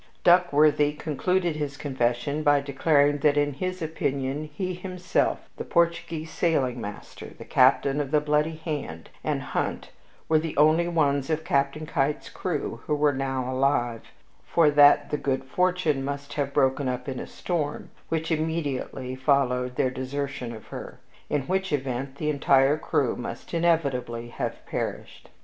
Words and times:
[Illustration: 0.01 0.23
CAPTAIN 0.23 0.41
KEITT] 0.41 0.77
Duckworthy 0.79 0.99
concluded 0.99 1.55
his 1.57 1.77
confession 1.77 2.41
by 2.41 2.59
declaring 2.59 3.17
that 3.19 3.37
in 3.37 3.53
his 3.53 3.83
opinion 3.83 4.49
he 4.51 4.73
himself, 4.73 5.47
the 5.57 5.63
Portuguese 5.63 6.31
sailing 6.31 6.81
master, 6.81 7.33
the 7.37 7.45
captain 7.45 8.01
of 8.01 8.09
The 8.09 8.19
Bloody 8.19 8.55
Hand, 8.55 9.11
and 9.23 9.43
Hunt 9.43 9.91
were 10.27 10.39
the 10.39 10.57
only 10.57 10.87
ones 10.87 11.29
of 11.29 11.43
Captain 11.43 11.85
Keitt's 11.85 12.29
crew 12.29 12.81
who 12.87 12.95
were 12.95 13.13
now 13.13 13.47
alive; 13.53 14.01
for 14.43 14.71
that 14.71 15.11
The 15.11 15.17
Good 15.17 15.43
Fortune 15.45 16.03
must 16.03 16.33
have 16.33 16.51
broken 16.51 16.89
up 16.89 17.07
in 17.07 17.19
a 17.19 17.27
storm, 17.27 17.91
which 18.09 18.31
immediately 18.31 19.13
followed 19.13 19.75
their 19.75 19.91
desertion 19.91 20.51
of 20.51 20.65
her; 20.69 20.99
in 21.29 21.43
which 21.43 21.71
event 21.71 22.15
the 22.15 22.31
entire 22.31 22.75
crew 22.79 23.15
must 23.15 23.53
inevitably 23.53 24.29
have 24.29 24.65
perished. 24.65 25.29